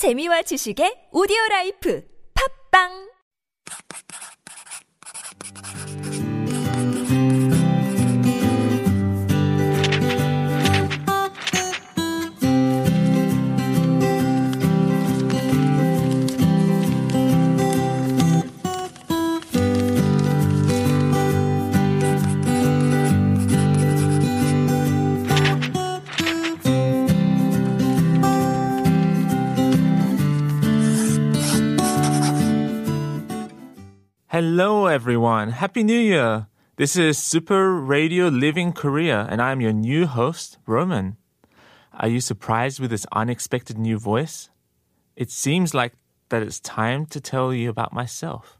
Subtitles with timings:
[0.00, 2.00] 재미와 지식의 오디오 라이프.
[2.32, 3.09] 팝빵
[34.42, 35.50] Hello, everyone.
[35.50, 36.46] Happy New Year.
[36.76, 41.18] This is Super Radio Living Korea, and I'm your new host, Roman.
[41.92, 44.48] Are you surprised with this unexpected new voice?
[45.14, 45.92] It seems like
[46.30, 48.56] that it's time to tell you about myself.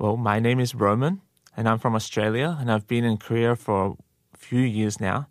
[0.00, 1.20] Well, my name is Roman,
[1.56, 3.96] and I'm from Australia, and I've been in Korea for
[4.34, 5.28] a few years now.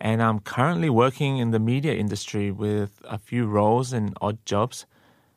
[0.00, 4.84] And I'm currently working in the media industry with a few roles and odd jobs.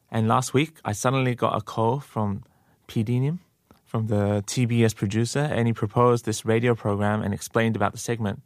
[0.10, 2.42] And last week, I suddenly got a call from
[2.88, 3.40] 님,
[3.86, 8.42] from the TBS producer, and he proposed this radio program and explained about the segment.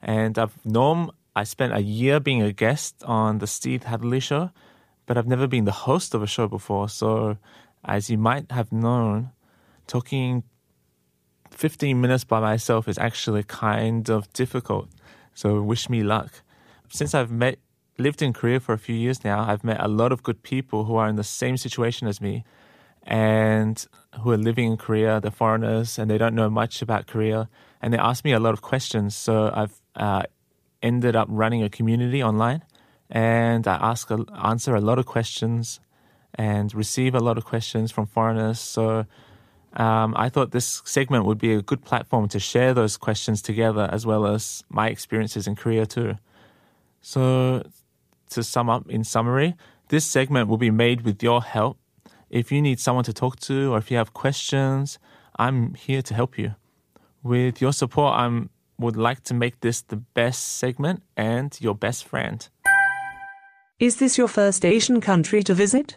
[0.00, 4.50] And I've known I spent a year being a guest on the Steve Hatherly show,
[5.06, 6.88] but I've never been the host of a show before.
[6.88, 7.38] So,
[7.84, 9.30] as you might have known,
[9.86, 10.44] talking
[11.50, 14.88] 15 minutes by myself is actually kind of difficult.
[15.34, 16.42] So, wish me luck.
[16.90, 17.58] Since I've met
[17.98, 20.84] lived in Korea for a few years now, I've met a lot of good people
[20.84, 22.44] who are in the same situation as me
[23.04, 23.84] and
[24.20, 27.48] who are living in Korea, they're foreigners and they don't know much about Korea.
[27.80, 29.16] And they ask me a lot of questions.
[29.16, 30.22] So I've uh,
[30.82, 32.62] ended up running a community online
[33.10, 34.10] and I ask
[34.42, 35.80] answer a lot of questions
[36.34, 38.58] and receive a lot of questions from foreigners.
[38.60, 39.06] So
[39.74, 43.88] um, I thought this segment would be a good platform to share those questions together
[43.90, 46.16] as well as my experiences in Korea too.
[47.00, 47.64] So
[48.30, 49.54] to sum up in summary,
[49.88, 51.78] this segment will be made with your help
[52.32, 54.98] if you need someone to talk to or if you have questions,
[55.36, 56.54] I'm here to help you.
[57.22, 58.44] With your support, I
[58.78, 62.48] would like to make this the best segment and your best friend.
[63.78, 65.94] Is this your first Asian country to visit?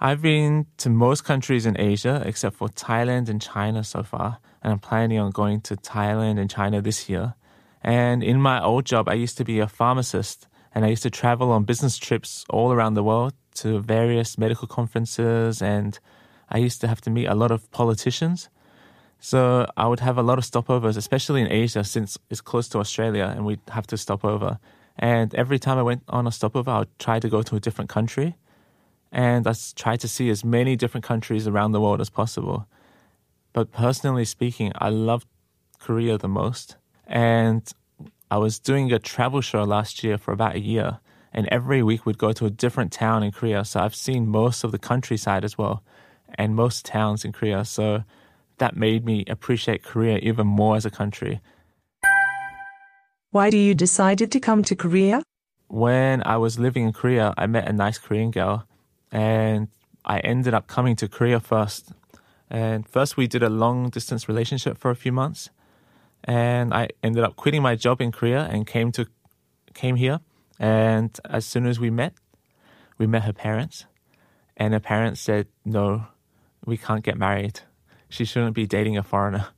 [0.00, 4.72] I've been to most countries in Asia except for Thailand and China so far, and
[4.72, 7.34] I'm planning on going to Thailand and China this year.
[7.82, 11.10] And in my old job, I used to be a pharmacist, and I used to
[11.10, 15.98] travel on business trips all around the world to various medical conferences and
[16.48, 18.48] I used to have to meet a lot of politicians.
[19.20, 22.78] So I would have a lot of stopovers, especially in Asia since it's close to
[22.78, 24.58] Australia and we'd have to stop over.
[24.98, 27.60] And every time I went on a stopover, I would try to go to a
[27.60, 28.36] different country.
[29.10, 32.66] And I tried to see as many different countries around the world as possible.
[33.52, 35.26] But personally speaking, I loved
[35.78, 36.76] Korea the most.
[37.06, 37.62] And
[38.30, 41.00] I was doing a travel show last year for about a year
[41.38, 43.64] and every week we'd go to a different town in Korea.
[43.64, 45.84] So I've seen most of the countryside as well,
[46.34, 47.64] and most towns in Korea.
[47.64, 48.02] So
[48.56, 51.40] that made me appreciate Korea even more as a country.
[53.30, 55.22] Why do you decided to come to Korea?
[55.68, 58.66] When I was living in Korea, I met a nice Korean girl,
[59.12, 59.68] and
[60.04, 61.92] I ended up coming to Korea first.
[62.50, 65.50] And first, we did a long distance relationship for a few months,
[66.24, 69.06] and I ended up quitting my job in Korea and came to
[69.72, 70.18] came here
[70.58, 72.14] and as soon as we met,
[72.98, 73.86] we met her parents.
[74.56, 76.06] And her parents said, no,
[76.64, 77.60] we can't get married.
[78.08, 79.48] She shouldn't be dating a foreigner.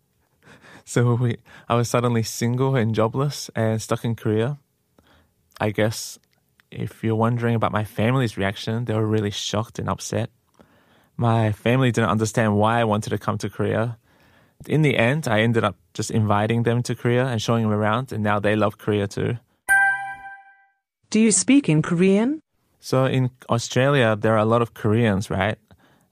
[0.82, 1.36] So we,
[1.68, 4.58] I was suddenly single and jobless and stuck in Korea.
[5.60, 6.18] I guess
[6.72, 10.30] if you're wondering about my family's reaction, they were really shocked and upset.
[11.16, 13.98] My family didn't understand why I wanted to come to Korea.
[14.66, 18.10] In the end, I ended up just inviting them to Korea and showing them around,
[18.10, 19.36] and now they love Korea too.
[21.10, 22.40] Do you speak in Korean?
[22.78, 25.58] So in Australia, there are a lot of Koreans, right?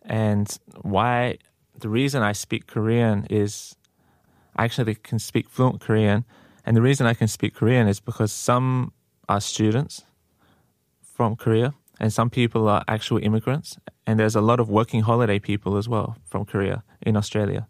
[0.02, 0.48] And
[0.82, 1.38] why
[1.78, 3.76] the reason I speak Korean is
[4.56, 6.24] I actually can speak fluent Korean.
[6.66, 8.92] And the reason I can speak Korean is because some
[9.28, 10.04] are students
[11.00, 13.78] from Korea and some people are actual immigrants.
[14.04, 17.68] And there's a lot of working holiday people as well from Korea in Australia.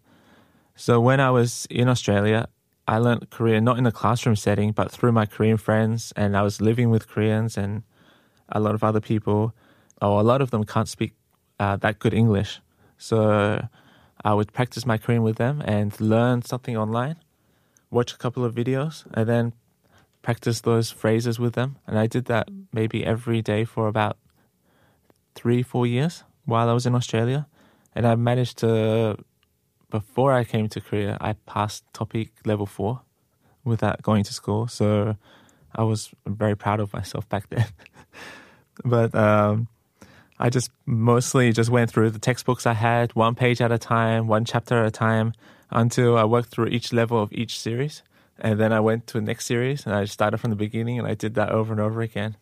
[0.75, 2.47] So when I was in Australia,
[2.89, 6.41] I learned Korean not in a classroom setting, but through my Korean friends, and I
[6.41, 7.83] was living with Koreans and
[8.49, 9.53] a lot of other people.
[10.01, 11.13] Oh, a lot of them can't speak
[11.59, 12.61] uh, that good English,
[12.97, 13.63] so
[14.25, 17.17] I would practice my Korean with them and learn something online,
[17.91, 19.53] watch a couple of videos, and then
[20.23, 21.77] practice those phrases with them.
[21.85, 24.17] And I did that maybe every day for about
[25.35, 27.45] three, four years while I was in Australia,
[27.93, 29.15] and I managed to
[29.89, 33.01] before I came to Korea, I passed TOPIK level four
[33.63, 34.67] without going to school.
[34.67, 35.15] So
[35.75, 37.65] I was very proud of myself back then.
[38.85, 39.67] but um,
[40.39, 44.27] I just mostly just went through the textbooks I had, one page at a time,
[44.27, 45.33] one chapter at a time,
[45.69, 48.03] until I worked through each level of each series.
[48.39, 51.07] And then I went to the next series and I started from the beginning and
[51.07, 52.37] I did that over and over again.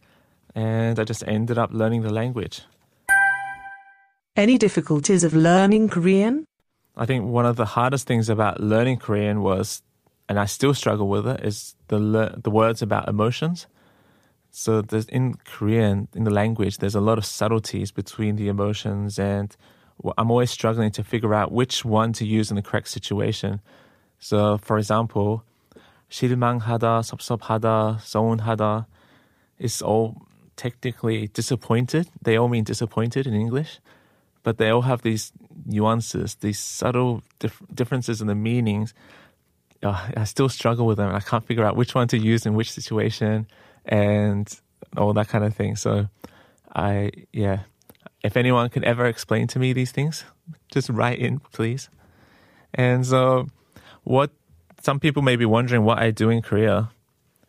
[0.54, 2.62] And I just ended up learning the language.
[4.36, 6.46] Any difficulties of learning Korean?
[6.97, 9.83] I think one of the hardest things about learning Korean was,
[10.29, 13.67] and I still struggle with it, is the le- the words about emotions.
[14.51, 19.19] So there's in Korean, in the language, there's a lot of subtleties between the emotions,
[19.19, 19.57] and
[20.19, 23.61] I'm always struggling to figure out which one to use in the correct situation.
[24.19, 25.43] So, for example,
[26.11, 28.87] 실망하다, 섭섭하다, 서운하다
[29.59, 30.17] is all
[30.57, 32.09] technically disappointed.
[32.21, 33.81] They all mean disappointed in English,
[34.48, 35.34] but they all have these
[35.66, 38.94] nuances, these subtle dif- differences in the meanings.
[39.84, 41.14] Uh, I still struggle with them.
[41.14, 43.46] I can't figure out which one to use in which situation
[43.86, 44.48] and
[44.96, 45.76] all that kind of thing.
[45.76, 46.08] So,
[46.74, 47.64] I, yeah,
[48.24, 50.24] if anyone can ever explain to me these things,
[50.72, 51.90] just write in, please.
[52.74, 53.48] And so,
[54.06, 54.32] what
[54.80, 56.90] some people may be wondering what I do in Korea.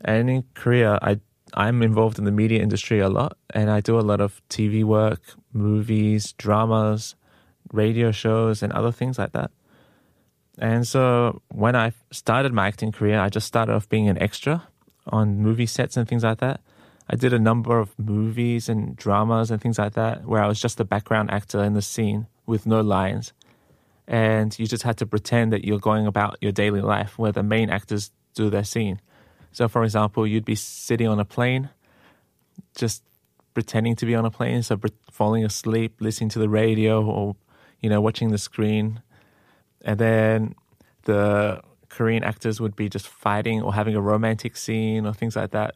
[0.00, 1.20] And in Korea, I
[1.54, 4.84] I'm involved in the media industry a lot, and I do a lot of TV
[4.84, 5.20] work,
[5.52, 7.14] movies, dramas,
[7.72, 9.50] radio shows, and other things like that.
[10.58, 14.68] And so when I started my acting career, I just started off being an extra
[15.06, 16.60] on movie sets and things like that.
[17.08, 20.60] I did a number of movies and dramas and things like that where I was
[20.60, 23.32] just a background actor in the scene with no lines
[24.08, 27.42] and you just had to pretend that you're going about your daily life where the
[27.42, 29.00] main actors do their scene.
[29.58, 31.70] So, for example, you'd be sitting on a plane,
[32.76, 33.02] just
[33.54, 34.78] pretending to be on a plane, so
[35.10, 37.34] falling asleep, listening to the radio, or
[37.80, 39.02] you know, watching the screen,
[39.82, 40.54] and then
[41.06, 45.50] the Korean actors would be just fighting or having a romantic scene or things like
[45.50, 45.74] that,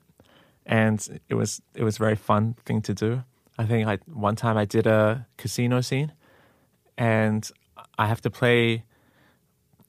[0.64, 3.25] and it was it was a very fun thing to do.
[3.58, 6.12] I think I one time I did a casino scene,
[6.96, 7.50] and
[7.99, 8.84] I have to play,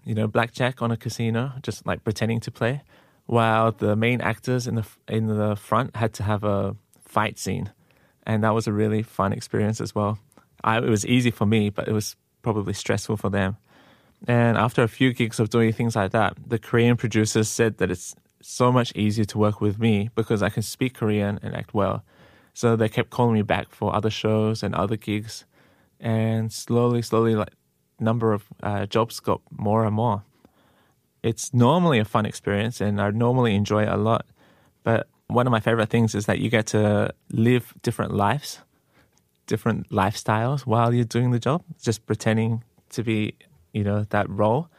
[0.04, 2.81] you know, blackjack on a casino, just like pretending to play,
[3.25, 6.75] while the main actors in the in the front had to have a
[7.05, 7.71] fight scene,
[8.25, 10.19] and that was a really fun experience as well.
[10.63, 13.57] I, it was easy for me, but it was probably stressful for them.
[14.27, 17.91] And after a few gigs of doing things like that, the Korean producers said that
[17.91, 21.73] it's so much easier to work with me because I can speak Korean and act
[21.73, 22.03] well.
[22.53, 25.45] So they kept calling me back for other shows and other gigs.
[25.99, 27.53] And slowly, slowly, like
[27.99, 30.23] number of uh, jobs got more and more.
[31.23, 34.25] It's normally a fun experience and I normally enjoy it a lot.
[34.83, 38.59] But one of my favorite things is that you get to live different lives,
[39.47, 43.35] different lifestyles while you're doing the job, just pretending to be,
[43.71, 44.69] you know, that role.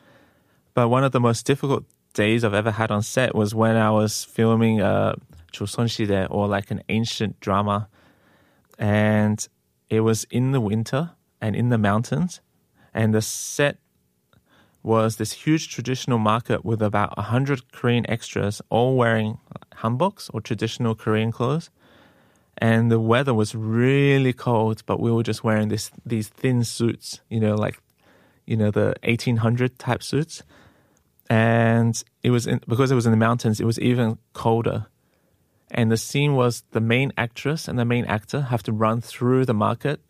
[0.75, 3.91] But one of the most difficult days I've ever had on set was when I
[3.91, 5.15] was filming uh,
[5.61, 7.89] a there or like an ancient drama.
[8.79, 9.47] And
[9.89, 12.41] it was in the winter and in the mountains.
[12.93, 13.79] And the set
[14.85, 19.39] was this huge traditional market with about 100 Korean extras, all wearing
[19.79, 21.71] hanboks or traditional Korean clothes.
[22.59, 27.21] And the weather was really cold, but we were just wearing this these thin suits,
[27.29, 27.81] you know, like
[28.47, 30.43] you know the 1800 type suits.
[31.29, 34.87] And it was in, because it was in the mountains, it was even colder.
[35.71, 39.47] And the scene was the main actress and the main actor have to run through
[39.47, 40.01] the market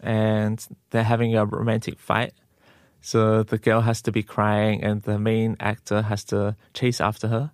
[0.00, 2.32] and they're having a romantic fight.
[3.02, 7.26] So the girl has to be crying, and the main actor has to chase after
[7.28, 7.50] her.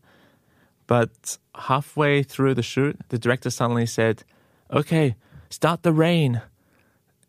[0.87, 4.25] But halfway through the shoot, the director suddenly said,
[4.71, 5.17] Okay,
[5.49, 6.43] start the rain.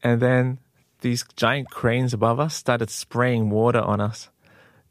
[0.04, 0.60] And then
[1.00, 4.30] these giant cranes above us started spraying water on us.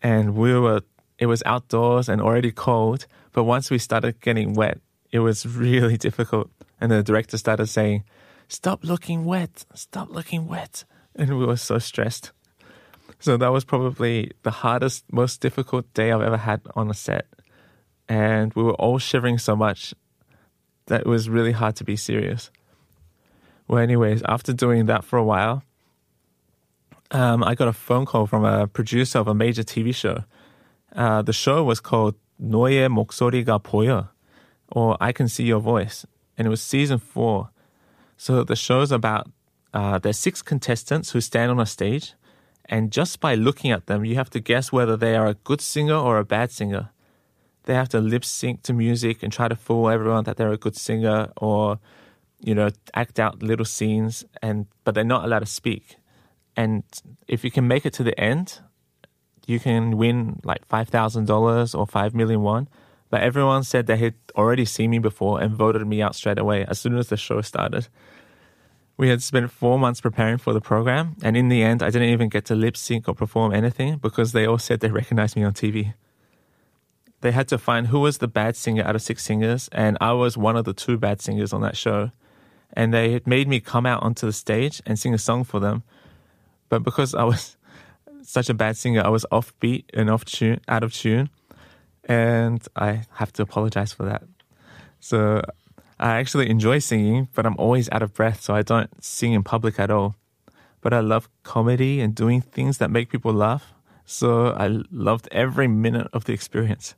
[0.02, 0.80] And we were,
[1.18, 3.06] it was outdoors and already cold.
[3.32, 4.80] But once we started getting wet,
[5.12, 6.50] it was really difficult.
[6.80, 8.04] And the director started saying,
[8.48, 10.84] stop looking wet, stop looking wet.
[11.14, 12.32] And we were so stressed.
[13.19, 17.25] So that was probably the hardest, most difficult day I've ever had on a set.
[18.09, 19.93] And we were all shivering so much
[20.87, 22.51] that it was really hard to be serious.
[23.67, 25.63] Well, anyways, after doing that for a while,
[27.11, 30.23] um, I got a phone call from a producer of a major TV show.
[30.95, 34.09] Uh, the show was called 너의 목소리가 보여,
[34.69, 36.05] or I Can See Your Voice,
[36.37, 37.49] and it was season four.
[38.17, 39.29] So the show's about
[39.73, 42.13] uh, there's six contestants who stand on a stage,
[42.68, 45.60] and just by looking at them, you have to guess whether they are a good
[45.60, 46.90] singer or a bad singer.
[47.64, 50.56] They have to lip sync to music and try to fool everyone that they're a
[50.58, 51.78] good singer, or
[52.40, 55.96] you know, act out little scenes, and but they're not allowed to speak.
[56.56, 56.82] And
[57.26, 58.60] if you can make it to the end,
[59.46, 62.68] you can win like five thousand dollars or five million won.
[63.10, 66.64] But everyone said they had already seen me before and voted me out straight away
[66.66, 67.88] as soon as the show started.
[68.98, 72.08] We had spent four months preparing for the program, and in the end, I didn't
[72.08, 75.44] even get to lip sync or perform anything because they all said they recognized me
[75.44, 75.94] on TV.
[77.20, 80.12] They had to find who was the bad singer out of six singers, and I
[80.14, 82.10] was one of the two bad singers on that show.
[82.72, 85.58] And they had made me come out onto the stage and sing a song for
[85.60, 85.84] them.
[86.68, 87.56] But because I was
[88.22, 91.30] such a bad singer, I was offbeat and off tune, out of tune,
[92.04, 94.24] and I have to apologize for that.
[94.98, 95.42] So
[96.00, 99.42] I actually enjoy singing, but I'm always out of breath, so I don't sing in
[99.42, 100.14] public at all.
[100.80, 103.72] But I love comedy and doing things that make people laugh,
[104.04, 106.94] so I loved every minute of the experience.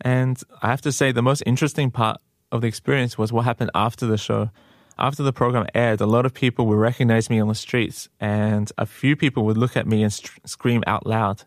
[0.00, 2.20] And I have to say, the most interesting part
[2.52, 4.50] of the experience was what happened after the show.
[4.98, 8.70] After the program aired, a lot of people would recognize me on the streets, and
[8.76, 11.44] a few people would look at me and st- scream out loud.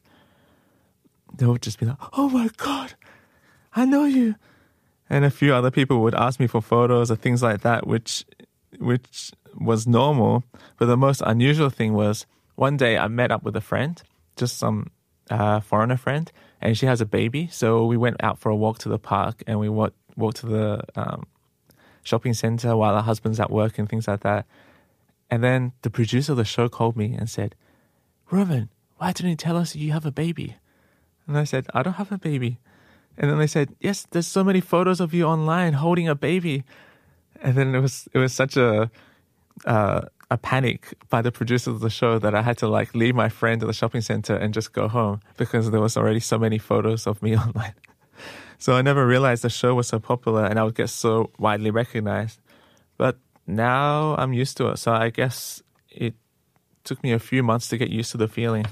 [1.35, 2.95] They would just be like, Oh my God,
[3.75, 4.35] I know you
[5.13, 8.25] and a few other people would ask me for photos or things like that, which
[8.79, 10.43] which was normal.
[10.79, 14.01] But the most unusual thing was one day I met up with a friend,
[14.35, 14.89] just some
[15.29, 17.47] uh, foreigner friend, and she has a baby.
[17.51, 20.47] So we went out for a walk to the park, and we walked walked to
[20.47, 21.27] the um,
[22.01, 24.47] shopping center while her husband's at work and things like that.
[25.29, 27.53] And then the producer of the show called me and said,
[28.31, 30.57] "Roman, why didn't you tell us you have a baby?"
[31.27, 32.57] And I said, "I don't have a baby."
[33.17, 36.63] And then they said, "Yes, there's so many photos of you online holding a baby."
[37.41, 38.89] And then it was it was such a
[39.65, 40.01] uh,
[40.31, 43.29] a panic by the producers of the show that I had to like leave my
[43.29, 46.57] friend at the shopping center and just go home because there was already so many
[46.57, 47.75] photos of me online.
[48.57, 51.69] So I never realized the show was so popular and I would get so widely
[51.69, 52.39] recognized.
[52.97, 54.77] But now I'm used to it.
[54.77, 56.15] So I guess it
[56.83, 58.65] took me a few months to get used to the feeling.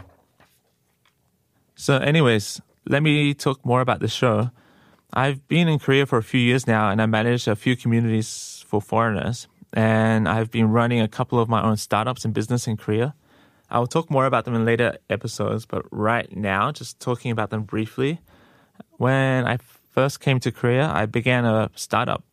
[1.76, 4.50] So, anyways, let me talk more about the show.
[5.14, 8.64] I've been in Korea for a few years now and I manage a few communities
[8.68, 9.48] for foreigners.
[9.74, 13.14] And I've been running a couple of my own startups and business in Korea.
[13.70, 17.64] I'll talk more about them in later episodes, but right now, just talking about them
[17.64, 18.20] briefly.
[18.98, 19.58] When I
[19.92, 22.24] first came to Korea, I began a startup.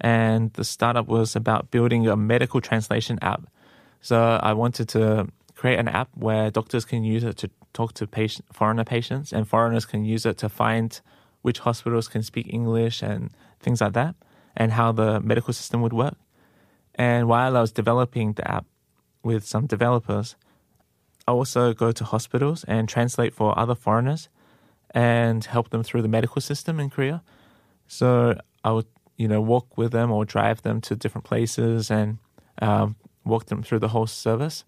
[0.00, 3.48] And the startup was about building a medical translation app.
[4.00, 8.06] So I wanted to create an app where doctors can use it to talk to
[8.06, 10.88] patient, foreigner patients, and foreigners can use it to find
[11.42, 13.30] which hospitals can speak English and
[13.60, 14.14] things like that,
[14.56, 16.16] and how the medical system would work.
[16.94, 18.64] And while I was developing the app
[19.22, 20.36] with some developers,
[21.28, 24.28] I also go to hospitals and translate for other foreigners
[24.92, 27.22] and help them through the medical system in Korea.
[27.86, 28.06] So
[28.64, 32.18] I would, you know, walk with them or drive them to different places and
[32.62, 34.64] um, walk them through the whole service.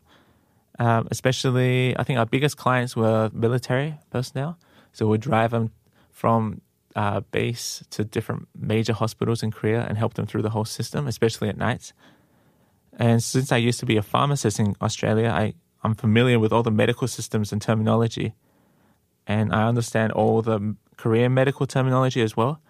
[0.78, 4.58] Um, especially, I think our biggest clients were military personnel.
[4.92, 5.72] So we'd drive them
[6.12, 6.60] from
[6.94, 11.06] uh, base to different major hospitals in Korea and help them through the whole system,
[11.06, 11.92] especially at nights.
[12.98, 16.62] And since I used to be a pharmacist in Australia, I, I'm familiar with all
[16.62, 18.34] the medical systems and terminology.
[19.26, 22.60] And I understand all the Korean medical terminology as well.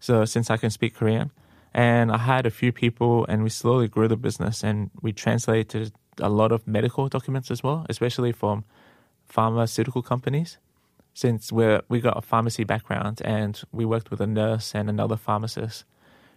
[0.00, 1.30] So since I can speak Korean,
[1.72, 5.92] and I hired a few people and we slowly grew the business and we translated
[6.20, 8.64] a lot of medical documents as well, especially from
[9.26, 10.58] pharmaceutical companies.
[11.14, 15.16] Since we're, we got a pharmacy background and we worked with a nurse and another
[15.16, 15.84] pharmacist,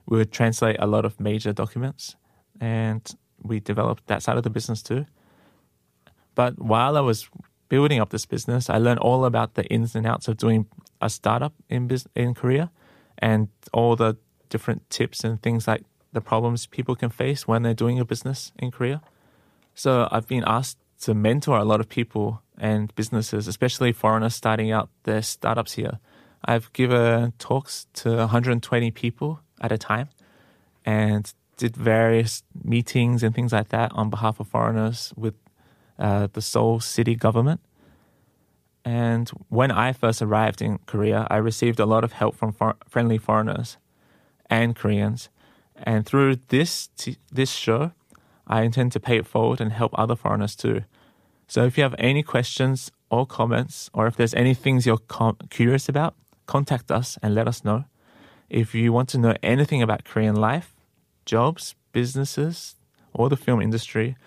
[0.08, 2.16] we would translate a lot of major documents
[2.60, 5.06] and we developed that side of the business too.
[6.34, 7.30] But while I was
[7.70, 10.66] building up this business, I learned all about the ins and outs of doing
[11.02, 12.72] a startup in business, in Korea
[13.18, 14.18] and all the
[14.50, 18.52] different tips and things like the problems people can face when they're doing a business
[18.60, 19.02] in Korea.
[19.82, 24.72] So I've been asked to mentor a lot of people and businesses, especially foreigners starting
[24.72, 25.98] out their startups here.
[26.46, 30.10] I've given talks to 120 people at a time
[30.86, 35.34] and did various meetings and things like that on behalf of foreigners with
[35.98, 37.60] uh, the Seoul city government.
[38.86, 42.78] And when I first arrived in Korea, I received a lot of help from for-
[42.88, 43.78] friendly foreigners
[44.48, 45.30] and Koreans.
[45.76, 47.94] And through this t- this show,
[48.52, 50.84] I intend to pay it forward and help other foreigners too.
[51.48, 55.38] So if you have any questions or comments, or if there's any things you're com-
[55.50, 56.16] curious about,
[56.46, 57.86] contact us and let us know.
[58.50, 60.74] If you want to know anything about Korean life,
[61.26, 62.76] jobs, businesses,
[63.14, 64.18] or the film industry,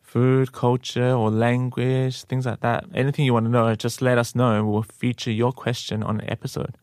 [0.00, 4.34] food, culture, or language, things like that, anything you want to know, just let us
[4.34, 6.76] know and we'll feature your question on an episode.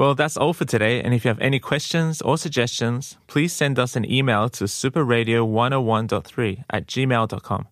[0.00, 1.02] Well, that's all for today.
[1.02, 6.64] And if you have any questions or suggestions, please send us an email to superradio101.3
[6.70, 7.68] at gmail.com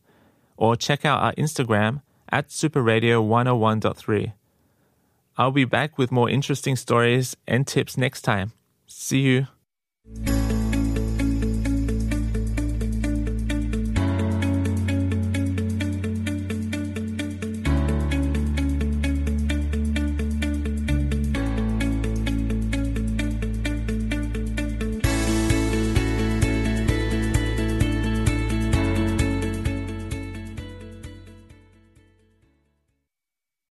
[0.58, 4.34] or check out our Instagram at superradio101.3.
[5.38, 8.52] I'll be back with more interesting stories and tips next time.
[8.86, 9.46] See you.